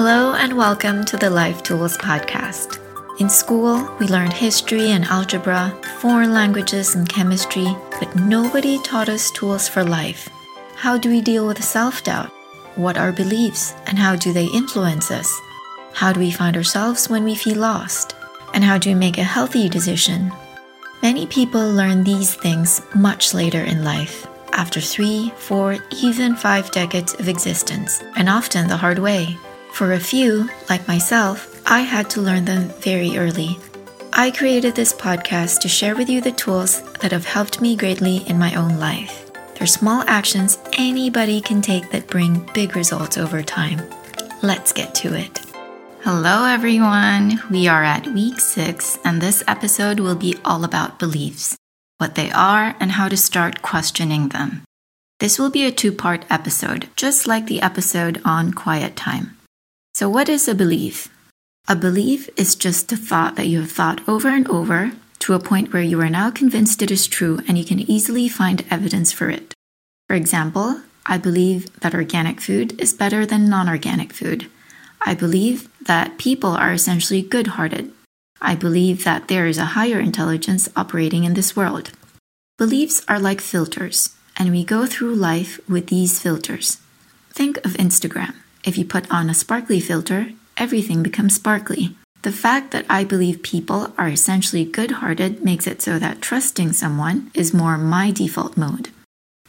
[0.00, 2.78] Hello and welcome to the Life Tools Podcast.
[3.18, 7.66] In school, we learned history and algebra, foreign languages and chemistry,
[7.98, 10.28] but nobody taught us tools for life.
[10.76, 12.30] How do we deal with self doubt?
[12.76, 15.28] What are beliefs and how do they influence us?
[15.94, 18.14] How do we find ourselves when we feel lost?
[18.54, 20.30] And how do we make a healthy decision?
[21.02, 27.14] Many people learn these things much later in life, after three, four, even five decades
[27.14, 29.36] of existence, and often the hard way.
[29.72, 33.58] For a few, like myself, I had to learn them very early.
[34.12, 38.18] I created this podcast to share with you the tools that have helped me greatly
[38.28, 39.30] in my own life.
[39.54, 43.80] They're small actions anybody can take that bring big results over time.
[44.42, 45.40] Let's get to it.
[46.02, 47.40] Hello, everyone.
[47.50, 51.56] We are at week six, and this episode will be all about beliefs
[51.98, 54.62] what they are and how to start questioning them.
[55.18, 59.37] This will be a two part episode, just like the episode on quiet time.
[59.98, 61.08] So, what is a belief?
[61.66, 65.40] A belief is just a thought that you have thought over and over to a
[65.40, 69.10] point where you are now convinced it is true and you can easily find evidence
[69.10, 69.54] for it.
[70.06, 74.46] For example, I believe that organic food is better than non organic food.
[75.04, 77.90] I believe that people are essentially good hearted.
[78.40, 81.90] I believe that there is a higher intelligence operating in this world.
[82.56, 86.78] Beliefs are like filters, and we go through life with these filters.
[87.34, 88.36] Think of Instagram.
[88.64, 91.96] If you put on a sparkly filter, everything becomes sparkly.
[92.22, 96.72] The fact that I believe people are essentially good hearted makes it so that trusting
[96.72, 98.90] someone is more my default mode.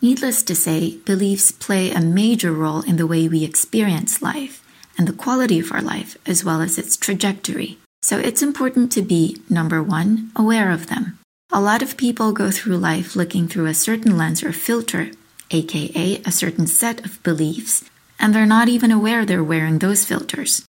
[0.00, 4.64] Needless to say, beliefs play a major role in the way we experience life
[4.96, 7.78] and the quality of our life, as well as its trajectory.
[8.02, 11.18] So it's important to be, number one, aware of them.
[11.50, 15.10] A lot of people go through life looking through a certain lens or filter,
[15.50, 17.84] aka a certain set of beliefs,
[18.22, 20.64] and they're not even aware they're wearing those filters.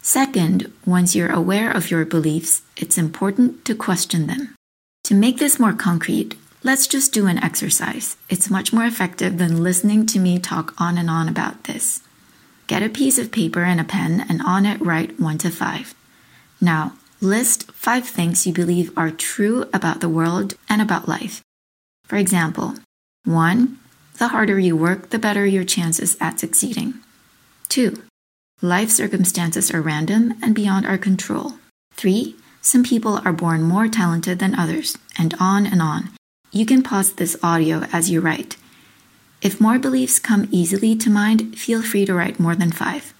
[0.00, 4.54] Second, once you're aware of your beliefs, it's important to question them.
[5.04, 8.16] To make this more concrete, let's just do an exercise.
[8.28, 12.00] It's much more effective than listening to me talk on and on about this.
[12.66, 15.94] Get a piece of paper and a pen and on it write 1 to 5.
[16.60, 21.42] Now, list 5 things you believe are true about the world and about life.
[22.04, 22.76] For example,
[23.24, 23.78] 1.
[24.18, 26.94] The harder you work, the better your chances at succeeding.
[27.68, 28.02] 2.
[28.62, 31.54] Life circumstances are random and beyond our control.
[31.94, 32.36] 3.
[32.62, 36.10] Some people are born more talented than others, and on and on.
[36.52, 38.56] You can pause this audio as you write.
[39.42, 43.12] If more beliefs come easily to mind, feel free to write more than five.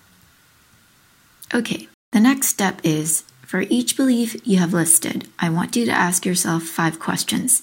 [1.53, 5.93] Okay, the next step is for each belief you have listed, I want you to
[5.93, 7.63] ask yourself five questions.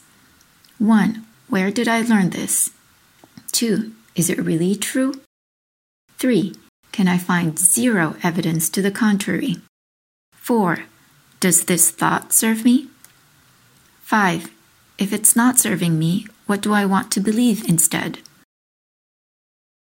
[0.78, 1.26] 1.
[1.50, 2.72] Where did I learn this?
[3.52, 3.92] 2.
[4.16, 5.22] Is it really true?
[6.18, 6.56] 3.
[6.92, 9.58] Can I find zero evidence to the contrary?
[10.34, 10.86] 4.
[11.40, 12.88] Does this thought serve me?
[14.02, 14.50] 5.
[14.98, 18.20] If it's not serving me, what do I want to believe instead?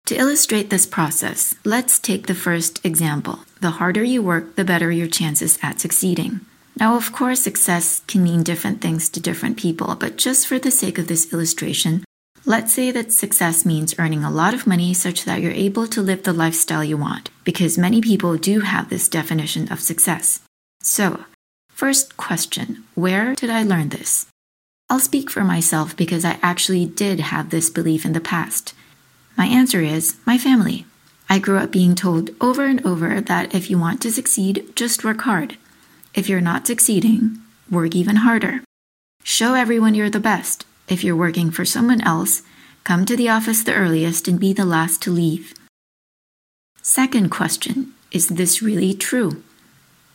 [0.06, 3.40] To illustrate this process, let's take the first example.
[3.62, 6.42] The harder you work, the better your chances at succeeding.
[6.80, 10.72] Now, of course, success can mean different things to different people, but just for the
[10.72, 12.04] sake of this illustration,
[12.46, 16.02] Let's say that success means earning a lot of money such that you're able to
[16.02, 20.40] live the lifestyle you want, because many people do have this definition of success.
[20.82, 21.26] So,
[21.70, 24.26] first question Where did I learn this?
[24.90, 28.74] I'll speak for myself because I actually did have this belief in the past.
[29.38, 30.88] My answer is my family.
[31.30, 35.04] I grew up being told over and over that if you want to succeed, just
[35.04, 35.58] work hard.
[36.16, 37.38] If you're not succeeding,
[37.70, 38.64] work even harder.
[39.24, 42.42] Show everyone you're the best if you're working for someone else,
[42.84, 45.54] come to the office the earliest and be the last to leave.
[46.82, 49.42] Second question Is this really true?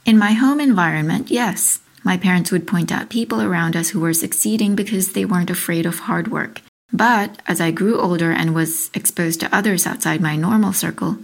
[0.05, 1.81] In my home environment, yes.
[2.05, 5.87] My parents would point out people around us who were succeeding because they weren't afraid
[5.87, 6.61] of hard work.
[6.93, 11.19] But as I grew older and was exposed to others outside my normal circle,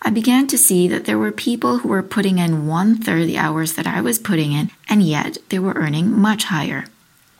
[0.00, 3.38] I began to see that there were people who were putting in one third the
[3.38, 6.86] hours that I was putting in, and yet they were earning much higher.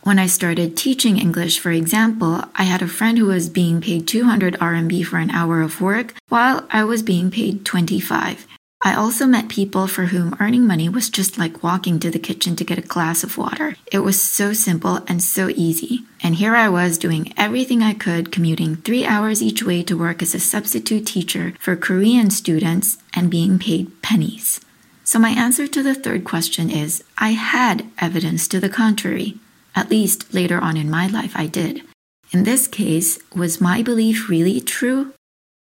[0.04, 4.06] When I started teaching English, for example, I had a friend who was being paid
[4.06, 8.46] 200 RMB for an hour of work, while I was being paid 25.
[8.82, 12.54] I also met people for whom earning money was just like walking to the kitchen
[12.56, 13.76] to get a glass of water.
[13.90, 16.00] It was so simple and so easy.
[16.22, 20.20] And here I was doing everything I could, commuting three hours each way to work
[20.20, 24.60] as a substitute teacher for Korean students and being paid pennies.
[25.02, 29.38] So, my answer to the third question is I had evidence to the contrary.
[29.74, 31.82] At least later on in my life, I did.
[32.30, 35.12] In this case, was my belief really true?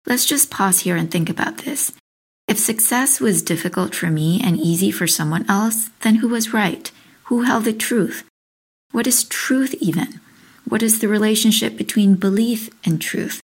[0.07, 1.93] Let's just pause here and think about this.
[2.49, 6.91] If success was difficult for me and easy for someone else, then who was right?
[7.25, 8.25] Who held the truth?
[8.91, 10.21] What is truth even?
[10.69, 13.41] What is the relationship between belief and truth?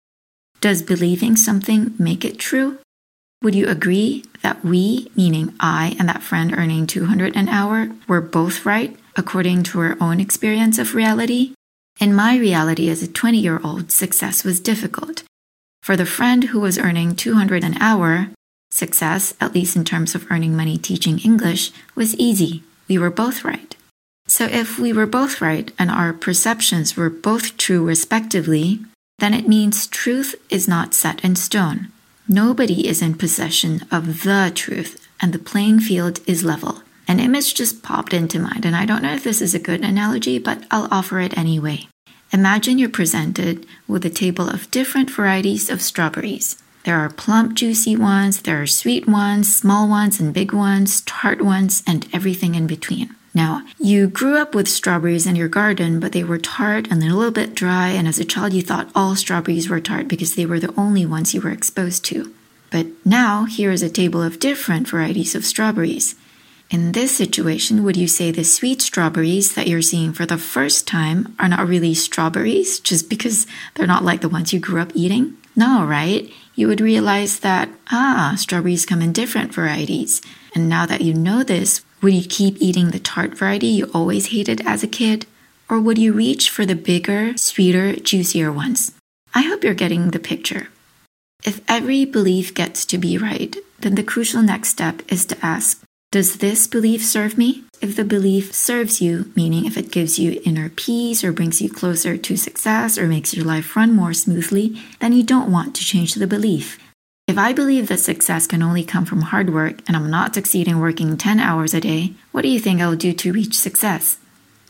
[0.60, 2.78] Does believing something make it true?
[3.42, 8.20] Would you agree that we, meaning I and that friend earning 200 an hour, were
[8.20, 11.54] both right according to our own experience of reality?
[11.98, 15.22] In my reality as a 20 year old, success was difficult.
[15.82, 18.28] For the friend who was earning 200 an hour,
[18.70, 22.62] success, at least in terms of earning money teaching English, was easy.
[22.88, 23.74] We were both right.
[24.26, 28.80] So if we were both right and our perceptions were both true respectively,
[29.18, 31.88] then it means truth is not set in stone.
[32.28, 36.82] Nobody is in possession of the truth, and the playing field is level.
[37.08, 39.82] An image just popped into mind, and I don't know if this is a good
[39.82, 41.88] analogy, but I'll offer it anyway.
[42.32, 46.60] Imagine you're presented with a table of different varieties of strawberries.
[46.84, 51.42] There are plump, juicy ones, there are sweet ones, small ones, and big ones, tart
[51.42, 53.14] ones, and everything in between.
[53.34, 57.14] Now, you grew up with strawberries in your garden, but they were tart and a
[57.14, 60.46] little bit dry, and as a child, you thought all strawberries were tart because they
[60.46, 62.32] were the only ones you were exposed to.
[62.70, 66.14] But now, here is a table of different varieties of strawberries.
[66.68, 70.86] In this situation, would you say the sweet strawberries that you're seeing for the first
[70.86, 74.90] time are not really strawberries just because they're not like the ones you grew up
[74.92, 75.36] eating?
[75.54, 76.28] No, right?
[76.56, 80.20] You would realize that, ah, strawberries come in different varieties.
[80.56, 84.32] And now that you know this, would you keep eating the tart variety you always
[84.32, 85.26] hated as a kid?
[85.68, 88.92] Or would you reach for the bigger, sweeter, juicier ones?
[89.34, 90.68] I hope you're getting the picture.
[91.44, 95.85] If every belief gets to be right, then the crucial next step is to ask
[96.16, 97.64] Does this belief serve me?
[97.82, 101.68] If the belief serves you, meaning if it gives you inner peace or brings you
[101.68, 105.84] closer to success or makes your life run more smoothly, then you don't want to
[105.84, 106.78] change the belief.
[107.26, 110.80] If I believe that success can only come from hard work and I'm not succeeding
[110.80, 114.16] working 10 hours a day, what do you think I'll do to reach success?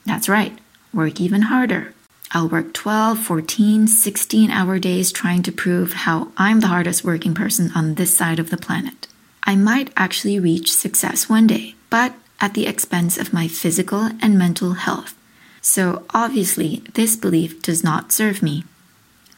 [0.04, 0.58] That's right,
[0.92, 1.94] work even harder.
[2.32, 7.34] I'll work 12, 14, 16 hour days trying to prove how I'm the hardest working
[7.34, 9.06] person on this side of the planet.
[9.46, 14.36] I might actually reach success one day, but at the expense of my physical and
[14.36, 15.14] mental health.
[15.62, 18.64] So obviously, this belief does not serve me.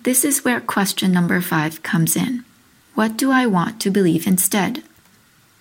[0.03, 2.45] This is where question number five comes in.
[2.95, 4.83] What do I want to believe instead?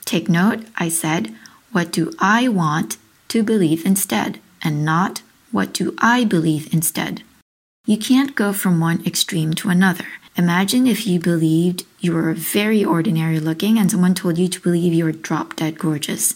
[0.06, 1.36] Take note, I said,
[1.72, 2.98] what do I want
[3.28, 5.22] to believe instead, and not
[5.52, 7.24] what do I believe instead.
[7.86, 10.08] You can't go from one extreme to another.
[10.38, 14.94] Imagine if you believed you were very ordinary looking and someone told you to believe
[14.94, 16.36] you were drop dead gorgeous.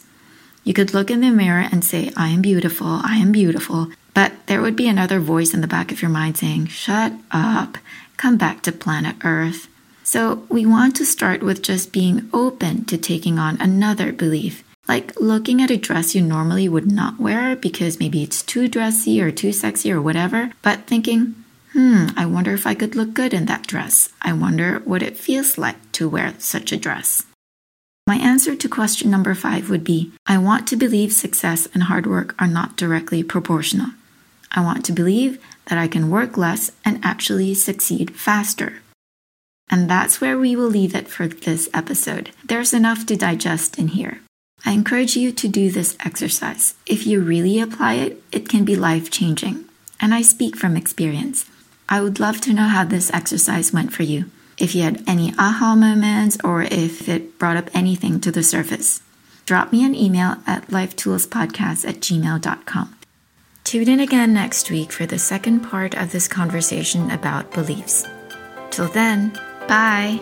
[0.63, 4.33] You could look in the mirror and say, I am beautiful, I am beautiful, but
[4.47, 7.77] there would be another voice in the back of your mind saying, Shut up,
[8.17, 9.67] come back to planet Earth.
[10.03, 14.63] So we want to start with just being open to taking on another belief.
[14.87, 19.21] Like looking at a dress you normally would not wear because maybe it's too dressy
[19.21, 21.35] or too sexy or whatever, but thinking,
[21.73, 24.09] hmm, I wonder if I could look good in that dress.
[24.21, 27.23] I wonder what it feels like to wear such a dress.
[28.07, 32.07] My answer to question number five would be I want to believe success and hard
[32.07, 33.91] work are not directly proportional.
[34.51, 38.81] I want to believe that I can work less and actually succeed faster.
[39.69, 42.31] And that's where we will leave it for this episode.
[42.43, 44.19] There's enough to digest in here.
[44.65, 46.75] I encourage you to do this exercise.
[46.85, 49.65] If you really apply it, it can be life changing.
[50.01, 51.45] And I speak from experience.
[51.91, 54.31] I would love to know how this exercise went for you.
[54.57, 59.01] If you had any aha moments or if it brought up anything to the surface.
[59.45, 62.95] Drop me an email at lifetoolspodcast at gmail.com.
[63.65, 68.07] Tune in again next week for the second part of this conversation about beliefs.
[68.71, 70.19] Till then, Bye.